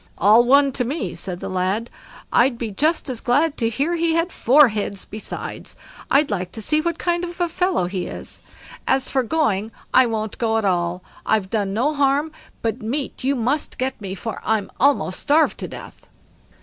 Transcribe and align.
"All 0.17 0.43
one 0.45 0.71
to 0.71 0.83
me", 0.83 1.13
said 1.13 1.41
the 1.41 1.47
lad, 1.47 1.91
"I'd 2.33 2.57
be 2.57 2.71
just 2.71 3.07
as 3.07 3.21
glad 3.21 3.55
to 3.57 3.69
hear 3.69 3.93
he 3.93 4.15
had 4.15 4.31
four 4.31 4.69
heads 4.69 5.05
beside; 5.05 5.69
I'd 6.09 6.31
like 6.31 6.51
to 6.53 6.61
see 6.63 6.81
what 6.81 6.97
kind 6.97 7.23
of 7.23 7.35
fellow 7.35 7.85
he 7.85 8.07
is. 8.07 8.39
As 8.87 9.11
for 9.11 9.21
going, 9.21 9.71
I 9.93 10.07
won't 10.07 10.39
go 10.39 10.57
at 10.57 10.65
all. 10.65 11.03
I've 11.23 11.51
done 11.51 11.75
no 11.75 11.93
harm; 11.93 12.31
but 12.63 12.81
meat 12.81 13.23
you 13.23 13.35
must 13.35 13.77
get 13.77 14.01
me, 14.01 14.15
for 14.15 14.41
I'm 14.43 14.71
almost 14.79 15.19
starved 15.19 15.59
to 15.59 15.67
death." 15.67 16.09